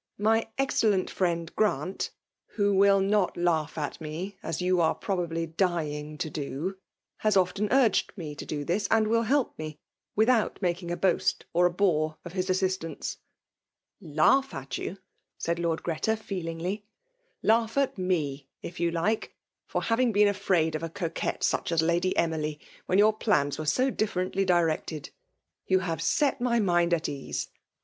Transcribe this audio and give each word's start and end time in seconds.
My 0.17 0.47
exeelkiil 0.57 1.11
friend 1.11 1.55
Grant 1.55 2.09
(who 2.55 2.73
will 2.73 3.01
not 3.01 3.35
Im^ 3.35 3.45
1 3.45 3.65
80 3.65 3.67
WKXBIX 3.67 3.67
DOMIX^nOlt. 3.93 3.95
it 3.95 3.99
me^ 4.01 4.35
as 4.41 4.57
yov 4.59 4.79
aie 4.95 4.99
probably 4.99 5.45
dying 5.45 6.17
to 6.17 6.29
do) 6.31 6.77
ban 7.21 7.31
often 7.35 7.67
urged 7.69 8.11
me 8.17 8.33
to 8.33 8.61
Uns, 8.65 8.87
and 8.89 9.07
will 9.07 9.21
help 9.21 9.59
me, 9.59 9.77
tfithout 10.17 10.59
making 10.59 10.89
a 10.89 10.97
boast 10.97 11.45
or 11.53 11.67
a 11.67 11.71
bore 11.71 12.17
of 12.25 12.33
bis 12.33 12.49
assist 12.49 12.83
ance." 12.83 13.17
''Laugfa 14.01 14.53
at 14.63 14.77
you?*' 14.79 14.97
said 15.37 15.59
Lord 15.59 15.83
Oreta 15.83 16.17
feel* 16.17 16.47
ingly." 16.47 16.81
Laugb 17.45 17.77
at 17.77 17.95
me, 17.99 18.49
if 18.63 18.79
you 18.79 18.89
like, 18.89 19.35
for 19.67 19.81
baving 19.81 20.11
been 20.13 20.27
afraid 20.27 20.73
of 20.73 20.81
a 20.81 20.89
coquette 20.89 21.41
sucb 21.41 21.71
as 21.71 21.83
Lady 21.83 22.17
Emily, 22.17 22.59
irhile 22.89 22.97
your 22.97 23.13
plans 23.13 23.59
were 23.59 23.67
so 23.67 23.91
differently 23.91 24.45
directed* 24.45 25.11
You 25.67 25.77
bave 25.77 26.01
set 26.01 26.41
my 26.41 26.59
mind 26.59 26.91
at 26.91 27.07
ease. 27.07 27.49